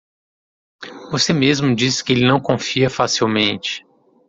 Você 1.11 1.31
mesmo 1.31 1.75
disse 1.75 2.03
que 2.03 2.11
ele 2.11 2.27
não 2.27 2.41
confia 2.41 2.89
facilmente. 2.89 3.85